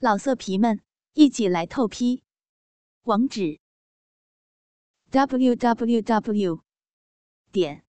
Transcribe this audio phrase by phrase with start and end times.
[0.00, 0.80] 老色皮们，
[1.14, 2.22] 一起来透批！
[3.02, 3.58] 网址
[5.10, 6.62] ：w w w
[7.50, 7.84] 点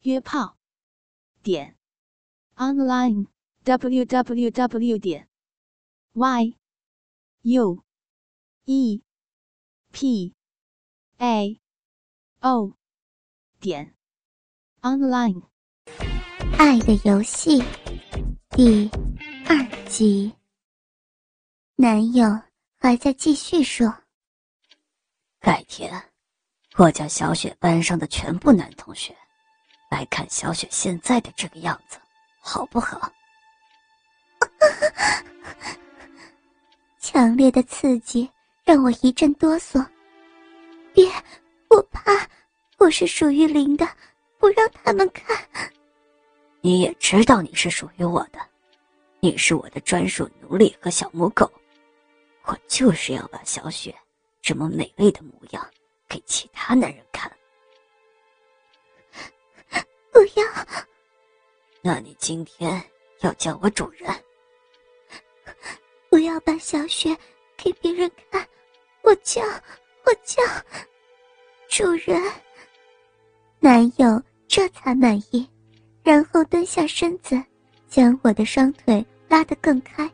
[0.00, 0.56] 约炮
[1.42, 1.76] 点
[2.54, 3.26] online
[3.64, 5.28] w w w 点
[6.14, 6.56] y
[7.42, 7.84] u
[8.64, 9.02] e
[9.92, 10.34] p
[11.18, 11.60] a
[12.40, 12.72] o
[13.60, 13.94] 点
[14.80, 15.42] online。
[16.56, 17.62] 爱的游戏
[18.52, 18.88] 第
[19.46, 20.35] 二集。
[21.78, 22.24] 男友
[22.80, 23.94] 还在继续说
[25.38, 25.92] ：“改天，
[26.76, 29.14] 我叫小雪班上的全部男同学
[29.90, 31.98] 来看小雪现在的这个样子，
[32.40, 33.12] 好不好？”
[36.98, 38.30] 强烈的刺激
[38.64, 39.86] 让我一阵哆嗦。
[40.94, 41.06] 别，
[41.68, 42.26] 我怕，
[42.78, 43.86] 我是属于林的，
[44.38, 45.36] 不让他们看。
[46.62, 48.40] 你也知道你是属于我的，
[49.20, 51.52] 你是我的专属奴隶和小母狗。
[52.46, 53.94] 我就是要把小雪
[54.40, 55.70] 这么美丽的模样
[56.08, 57.30] 给其他男人看。
[60.12, 60.44] 不要。
[61.82, 62.82] 那你今天
[63.20, 64.08] 要叫我主人。
[66.08, 67.16] 不要把小雪
[67.56, 68.48] 给别人看，
[69.02, 69.42] 我叫，
[70.04, 70.42] 我叫
[71.68, 72.22] 主人。
[73.58, 75.48] 男友这才满意，
[76.02, 77.42] 然后蹲下身子，
[77.88, 80.10] 将我的双腿拉得更开，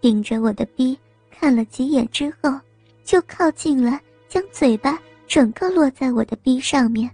[0.00, 0.98] 顶着我的逼。
[1.40, 2.50] 看了几眼之后，
[3.04, 7.08] 就靠近了，将嘴巴整个落在我的逼上面。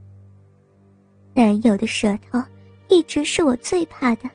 [1.34, 2.42] 男友的舌头
[2.89, 4.30] 一直是我最怕的，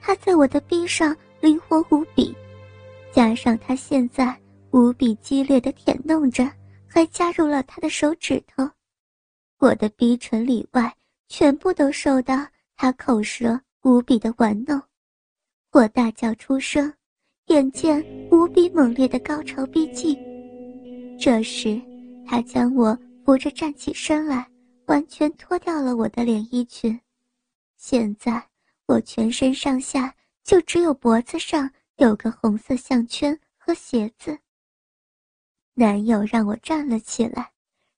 [0.00, 2.34] 他在我的逼上灵活无比，
[3.12, 4.36] 加上他现在
[4.72, 6.50] 无比激烈的舔弄着，
[6.88, 8.68] 还加入了他的手指头，
[9.58, 10.92] 我的逼唇里外
[11.28, 14.82] 全部都受到他口舌无比的玩弄，
[15.70, 16.92] 我大叫出声。
[17.46, 20.16] 眼见无比猛烈的高潮逼近，
[21.18, 21.80] 这时
[22.26, 24.48] 他将我扶着站起身来，
[24.86, 26.98] 完全脱掉了我的连衣裙。
[27.76, 28.42] 现在
[28.86, 34.38] 我全身上下就只有脖子上有个红色项圈和鞋子。
[35.74, 37.50] 男友让我站了起来，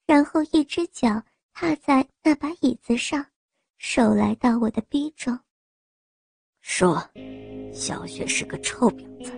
[0.06, 3.24] 然后一只脚踏在那把椅子上，
[3.78, 5.38] 手来到我的逼中，
[6.60, 7.08] 说
[7.72, 9.32] ：“小雪是个臭婊子。”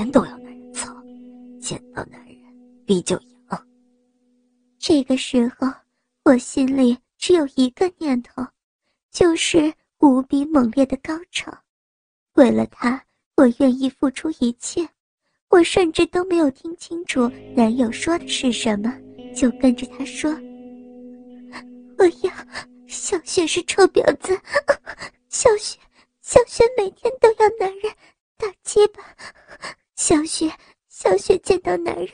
[0.00, 0.90] 天都要男人操，
[1.60, 2.36] 见到男人
[2.86, 3.66] 必就痒。
[4.78, 5.68] 这个时候，
[6.24, 8.42] 我心里只有一个念头，
[9.10, 11.52] 就是无比猛烈的高潮。
[12.32, 13.04] 为了他，
[13.36, 14.88] 我愿意付出一切。
[15.50, 18.90] 我甚至都没有听清楚男友说的是什么，
[19.36, 20.32] 就跟着他说
[21.98, 22.32] ：“我要
[22.86, 24.34] 小雪是臭婊子，
[25.28, 25.78] 小雪，
[26.22, 27.92] 小雪每天都要男人。”
[28.38, 29.02] 打鸡巴，
[30.00, 30.50] 小雪，
[30.88, 32.08] 小雪见到男人，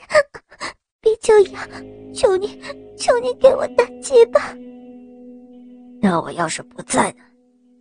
[0.99, 1.65] 逼就样，
[2.13, 2.61] 求你，
[2.97, 4.53] 求你给我打鸡巴。
[6.01, 7.23] 那我要是不在呢？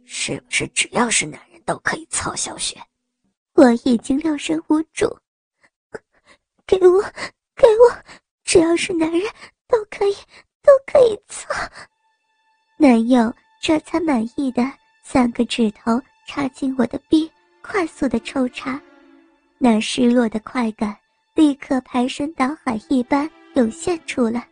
[0.04, 2.80] 是不是只要是男人都可以操小雪？
[3.54, 5.18] 我已经六神无主，
[6.64, 7.02] 给我，
[7.56, 7.92] 给我，
[8.44, 9.20] 只要是男人
[9.66, 10.14] 都可以，
[10.62, 11.52] 都可以操。
[12.78, 14.62] 男友这才满意的
[15.02, 17.28] 三个指头插进我的逼。
[17.60, 18.80] 快速的抽插，
[19.58, 20.96] 那失落的快感
[21.34, 24.46] 立刻排山倒海一般涌现出来。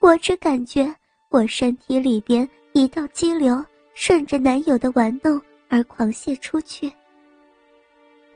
[0.00, 0.94] 我只感觉
[1.30, 3.64] 我身体里边一道激流
[3.94, 6.92] 顺着男友的玩弄而狂泻出去。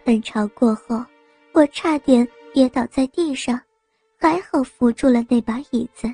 [0.05, 1.05] 喷潮过后，
[1.53, 3.61] 我差点跌倒在地上，
[4.19, 6.13] 还好扶住了那把椅子。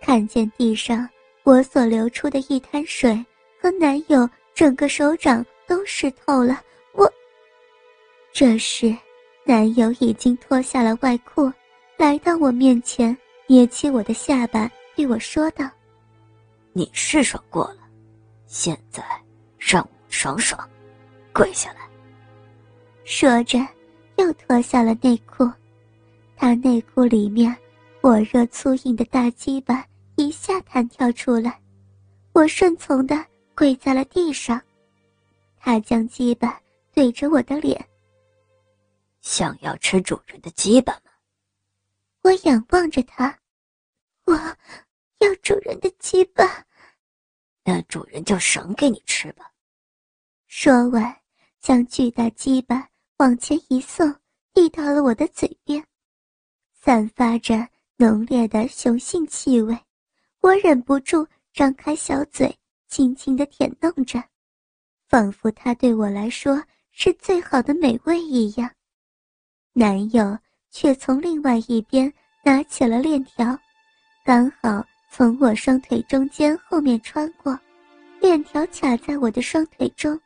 [0.00, 1.08] 看见地上
[1.44, 3.24] 我所流出的一滩水
[3.60, 6.60] 和男友整个手掌都湿透了。
[8.32, 8.96] 这时，
[9.44, 11.52] 男友已经脱下了外裤，
[11.98, 13.14] 来到我面前，
[13.46, 15.68] 捏起我的下巴，对我说道
[16.72, 17.80] ：“你是爽过了，
[18.46, 19.04] 现在
[19.58, 20.58] 让我爽爽，
[21.30, 21.80] 跪下来。”
[23.04, 23.58] 说着，
[24.16, 25.46] 又脱下了内裤。
[26.34, 27.54] 他内裤里面
[28.00, 29.84] 火热粗硬的大鸡巴
[30.16, 31.60] 一下弹跳出来，
[32.32, 33.22] 我顺从的
[33.54, 34.58] 跪在了地上。
[35.60, 36.58] 他将鸡巴
[36.94, 37.78] 对着我的脸。
[39.22, 41.12] 想要吃主人的鸡巴吗？
[42.22, 43.38] 我仰望着他，
[44.24, 46.44] 我要主人的鸡巴。
[47.64, 49.52] 那主人就赏给你吃吧。
[50.48, 51.16] 说完，
[51.60, 52.88] 将巨大鸡巴
[53.18, 54.12] 往前一送，
[54.52, 55.84] 递到了我的嘴边，
[56.74, 59.78] 散发着浓烈的雄性气味。
[60.40, 62.58] 我忍不住张开小嘴，
[62.88, 64.20] 轻轻的舔弄着，
[65.08, 66.60] 仿佛它对我来说
[66.90, 68.68] 是最好的美味一样。
[69.74, 70.36] 男友
[70.70, 73.58] 却从另外一边拿起了链条，
[74.22, 77.58] 刚好从我双腿中间后面穿过，
[78.20, 80.18] 链条卡在我的双腿中，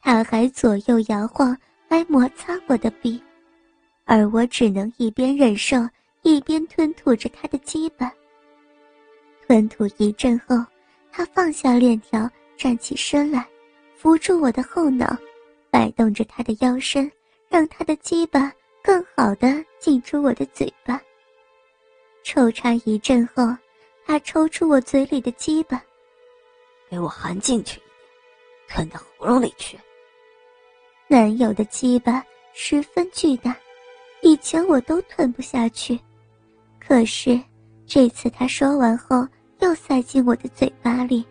[0.00, 1.56] 他还左右摇晃
[1.88, 3.20] 来摩擦我的臂，
[4.04, 5.78] 而我只能一边忍受
[6.22, 8.12] 一边吞吐着他的鸡巴。
[9.48, 10.64] 吞吐一阵后，
[11.10, 13.44] 他放下链条，站起身来，
[13.96, 15.16] 扶住我的后脑，
[15.72, 17.10] 摆动着他的腰身，
[17.48, 18.52] 让他的鸡巴。
[18.86, 19.48] 更好的
[19.80, 21.02] 进出我的嘴巴。
[22.22, 23.42] 抽插一阵后，
[24.06, 25.82] 他抽出我嘴里的鸡巴，
[26.88, 27.88] 给我含进去一点，
[28.68, 29.76] 吞到喉咙里去。
[31.08, 33.56] 男友的鸡巴十分巨大，
[34.22, 35.98] 以前我都吞不下去，
[36.78, 37.40] 可是
[37.88, 39.26] 这次他说完后
[39.58, 41.26] 又塞进我的嘴巴里，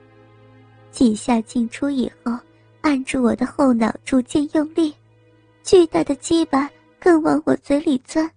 [0.92, 2.38] 几下进出以后，
[2.82, 4.94] 按住我的后脑，逐渐用力，
[5.64, 6.70] 巨大的鸡巴。
[7.00, 8.30] 更往我嘴里钻，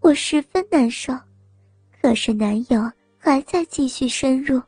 [0.00, 1.12] 我十分难受。
[2.00, 4.62] 可是男友还在继续深入，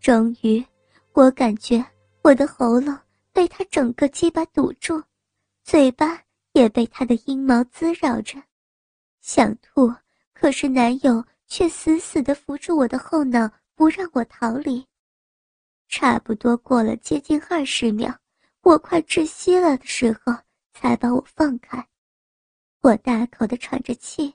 [0.00, 0.64] 终于，
[1.12, 1.84] 我感觉
[2.22, 2.98] 我的喉咙
[3.32, 5.02] 被他整个鸡巴堵住，
[5.62, 6.18] 嘴巴
[6.52, 8.42] 也被他的阴毛滋扰着，
[9.20, 9.92] 想吐，
[10.32, 14.84] 可是男友却死死地扶住我的后脑，不让我逃离。
[15.88, 18.12] 差不多过了接近二十秒，
[18.62, 20.32] 我快窒息了的时候，
[20.72, 21.86] 才把我放开。
[22.84, 24.34] 我大口的喘着气。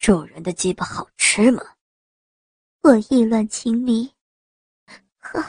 [0.00, 1.62] 主人的鸡巴好吃吗？
[2.82, 4.12] 我意乱情迷。
[5.16, 5.40] 好，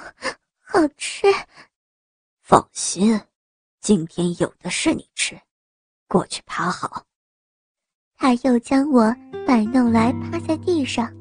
[0.60, 1.26] 好吃。
[2.44, 3.20] 放心，
[3.82, 5.36] 今天有的是你吃。
[6.08, 7.04] 过去趴好。
[8.18, 9.12] 他又将我
[9.48, 11.12] 摆弄来趴在地上，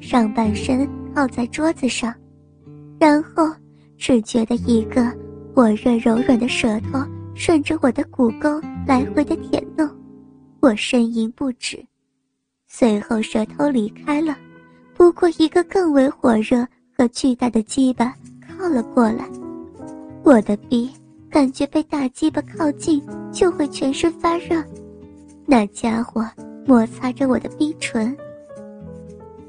[0.00, 2.18] 上半身靠在桌子上，
[2.98, 3.54] 然后
[3.98, 5.04] 只觉得一个
[5.54, 6.98] 火热柔软的舌头
[7.34, 8.60] 顺着我的骨沟。
[8.84, 9.88] 来回的舔弄，
[10.58, 11.80] 我呻吟不止。
[12.66, 14.36] 随后舌头离开了，
[14.92, 19.24] 不过一个更为火热和巨大的鸡巴靠了过来。
[20.24, 20.90] 我的鼻
[21.30, 23.00] 感觉被大鸡巴靠近
[23.32, 24.60] 就会全身发热，
[25.46, 26.28] 那家伙
[26.66, 28.16] 摩擦着我的逼唇，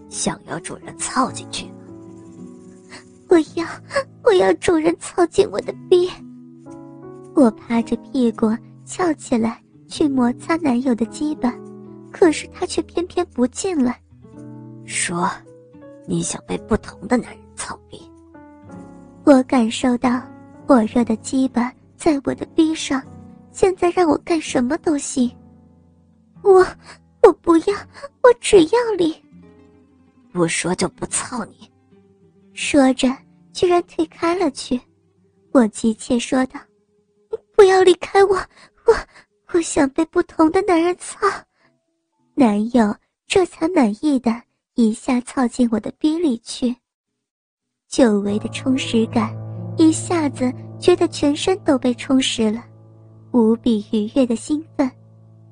[0.10, 1.66] 想要主人操进去？
[3.30, 3.66] 我要，
[4.24, 6.08] 我要主人操进我的逼。
[7.36, 8.50] 我趴着屁股。
[8.86, 11.56] 翘起来去摩擦男友的鸡巴，
[12.12, 13.98] 可是他却偏偏不进来。
[14.84, 15.32] 说
[16.06, 18.02] ：“你想被不同的男人操逼？”
[19.24, 20.22] 我感受到
[20.68, 23.02] 火热的鸡巴在我的逼上，
[23.54, 25.34] 现在让我干什么都行。
[26.42, 26.60] 我，
[27.22, 27.74] 我不要，
[28.22, 29.16] 我只要你。
[30.34, 31.72] 不说就不操你。
[32.52, 33.08] 说着，
[33.54, 34.78] 居然推开了去。
[35.54, 36.60] 我急切说道
[37.56, 38.36] ：“不要离开我！”
[38.86, 38.94] 我
[39.54, 41.26] 我想被不同的男人操，
[42.36, 42.94] 男友
[43.28, 44.30] 这才满意的
[44.74, 46.76] 一下操进我的逼里去。
[47.88, 49.34] 久违的充实感，
[49.78, 52.66] 一下子觉得全身都被充实了，
[53.32, 54.92] 无比愉悦的兴奋。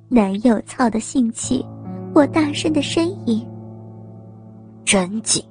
[0.09, 1.65] 男友操的兴起，
[2.13, 3.47] 我大声的呻吟。
[4.83, 5.41] 真紧，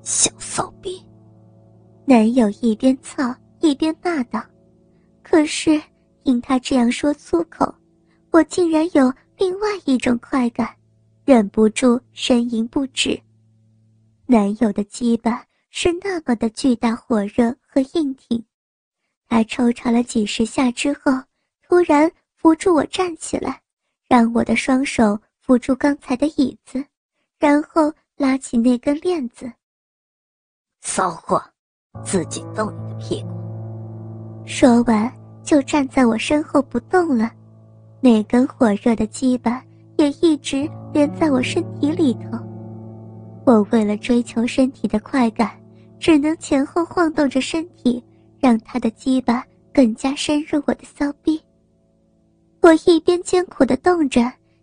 [0.00, 1.04] 小骚逼。
[2.06, 4.40] 男友一边操一边骂道
[5.22, 5.78] ：“可是。”
[6.26, 7.72] 听他这样说粗口，
[8.32, 10.74] 我竟然有另外一种快感，
[11.24, 13.16] 忍不住呻吟不止。
[14.26, 18.44] 男友的鸡巴是那么的巨大、火热和硬挺，
[19.28, 21.12] 他抽插了几十下之后，
[21.62, 23.60] 突然扶住我站起来，
[24.08, 26.84] 让我的双手扶住刚才的椅子，
[27.38, 29.48] 然后拉起那根链子。
[30.80, 31.40] 骚货，
[32.04, 34.44] 自己动你的屁股。
[34.44, 35.25] 说完。
[35.46, 37.30] 就站在我身后不动了，
[38.00, 39.62] 那根火热的鸡巴
[39.96, 42.36] 也一直连在我身体里头。
[43.44, 45.52] 我为了追求身体的快感，
[46.00, 48.02] 只能前后晃动着身体，
[48.40, 51.40] 让他的鸡巴更加深入我的骚逼。
[52.60, 54.20] 我一边艰苦的动着，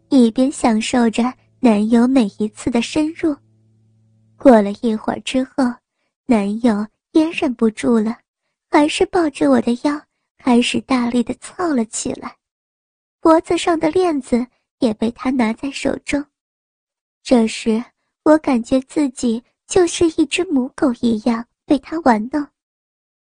[0.09, 1.23] 一边享受着
[1.61, 3.33] 男友每一次的深入。
[4.35, 5.63] 过了一会儿之后，
[6.25, 8.17] 男友也忍不住了，
[8.69, 9.97] 还是抱着我的腰。
[10.45, 12.35] 开始大力的操了起来，
[13.21, 14.45] 脖子上的链子
[14.79, 16.21] 也被他拿在手中。
[17.21, 17.81] 这时，
[18.23, 22.45] 我感觉自己就是一只母狗一样被他玩弄。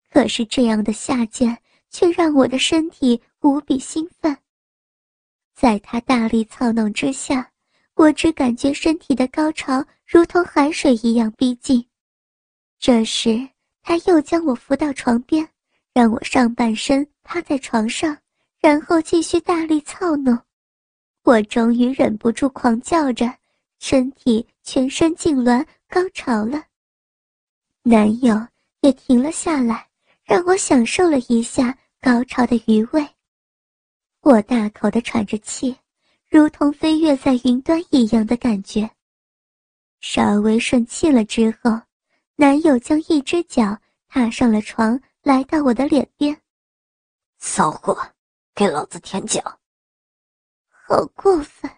[0.10, 1.56] 可是这样的下贱
[1.92, 4.36] 却让我的身体无比兴奋。
[5.54, 7.52] 在他大力操弄之下，
[7.94, 11.88] 我只感觉身体的高潮如同海水一样逼近。
[12.80, 13.48] 这时，
[13.84, 15.48] 他又将我扶到床边。
[15.94, 18.18] 让我上半身趴在床上，
[18.60, 20.38] 然后继续大力操弄。
[21.24, 23.32] 我终于忍不住狂叫着，
[23.80, 26.64] 身体全身痉挛，高潮了。
[27.84, 28.36] 男友
[28.82, 29.88] 也停了下来，
[30.24, 33.08] 让我享受了一下高潮的余味。
[34.22, 35.76] 我大口的喘着气，
[36.30, 38.90] 如同飞跃在云端一样的感觉。
[40.00, 41.80] 稍微顺气了之后，
[42.36, 46.38] 男友将一只脚踏上了床，来到我的脸边。
[47.40, 47.98] 骚货，
[48.54, 49.42] 给老子舔脚！
[50.68, 51.72] 好过分！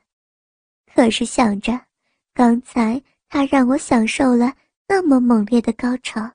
[0.91, 1.79] 可是想着，
[2.33, 2.99] 刚才
[3.29, 4.51] 他让我享受了
[4.87, 6.27] 那么猛烈的高潮，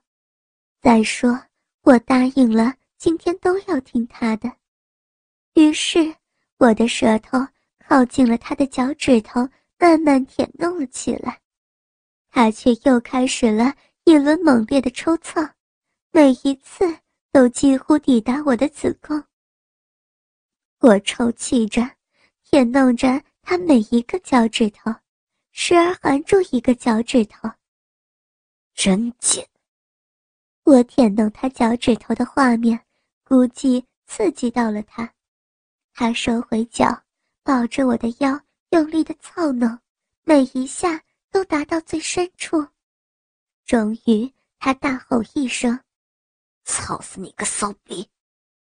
[0.81, 1.37] 再说
[1.81, 4.49] 我答应了，今天都要听他的。
[5.55, 6.15] 于是，
[6.59, 7.37] 我的舌头
[7.85, 9.45] 靠近了他的脚趾头，
[9.77, 11.41] 慢慢舔弄了起来。
[12.29, 13.75] 他却又开始了
[14.05, 15.53] 一轮猛烈的抽蹭，
[16.11, 16.99] 每一次
[17.31, 19.23] 都几乎抵达我的子宫。
[20.79, 21.81] 我抽泣着，
[22.43, 24.93] 舔弄着他每一个脚趾头，
[25.51, 27.49] 时而含住一个脚趾头。
[28.73, 29.47] 真贱！
[30.63, 32.79] 我舔弄他脚趾头的画面，
[33.23, 35.13] 估计刺激到了他。
[35.93, 37.03] 他收回脚，
[37.43, 38.39] 抱着我的腰，
[38.69, 39.79] 用力的操弄，
[40.23, 41.03] 每一下。
[41.33, 42.67] 都达到最深处，
[43.65, 45.79] 终于，他大吼一声
[46.63, 48.07] ：“操死你个骚逼！”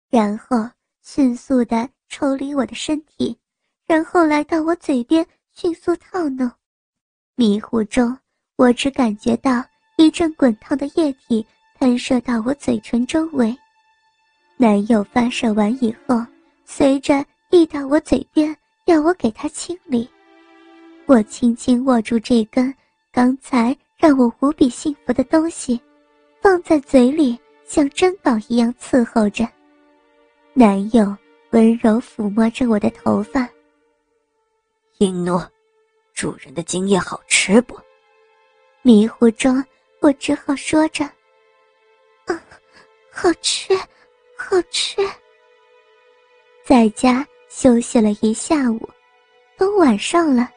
[0.10, 0.70] 然后
[1.02, 3.38] 迅速的抽离我的身体，
[3.86, 6.52] 然后来到我嘴边迅速套弄。
[7.36, 8.18] 迷糊中，
[8.58, 9.64] 我只感觉到
[9.98, 11.46] 一阵滚烫的液体
[11.80, 13.58] 喷射到我嘴唇周围。
[14.58, 16.24] 男友发射完以后，
[16.66, 20.08] 随着递到我嘴边，要我给他清理。
[21.08, 22.74] 我轻轻握住这根
[23.12, 25.82] 刚才让我无比幸福的东西，
[26.42, 27.40] 放在嘴里，
[27.72, 29.48] 像珍宝一样伺候着。
[30.54, 31.16] 男友
[31.52, 33.48] 温柔抚摸着我的头发。
[34.98, 35.50] 英诺，
[36.14, 37.80] 主人的精液好吃不？
[38.82, 39.64] 迷糊中，
[40.02, 41.10] 我只好说着
[42.28, 42.38] ：“嗯，
[43.10, 43.74] 好吃，
[44.36, 44.98] 好吃。”
[46.68, 48.90] 在家休息了一下午，
[49.58, 50.50] 都晚上了。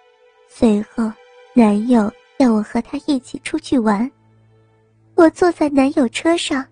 [0.49, 1.13] 随后，
[1.55, 4.11] 男友要我和他一起出去玩。
[5.15, 6.67] 我坐在男友车上，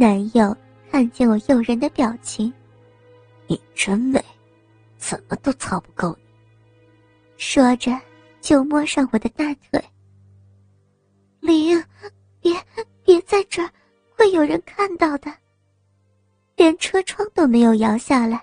[0.00, 0.56] 男友
[0.88, 2.52] 看见我诱人的表情，
[3.48, 4.24] 你真美，
[4.96, 6.16] 怎么都操不够。
[7.36, 7.90] 说着，
[8.40, 9.84] 就摸上我的大腿。
[11.40, 11.76] 林，
[12.40, 12.54] 别
[13.04, 13.68] 别在这儿，
[14.16, 15.34] 会有人看到的。
[16.54, 18.40] 连车窗都没有摇下来，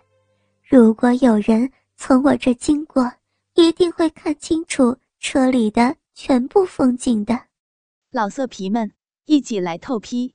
[0.61, 3.09] 如果有人从我这经过。
[3.53, 7.39] 一定会看清楚车里的全部风景的，
[8.11, 8.91] 老色皮们
[9.23, 10.34] 一起来透批，